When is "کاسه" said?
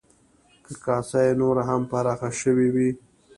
0.83-1.19